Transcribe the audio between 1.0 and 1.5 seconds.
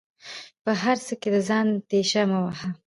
څه کې د